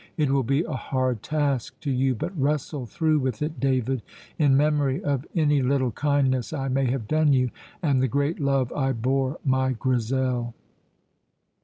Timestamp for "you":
1.91-2.15, 7.33-7.51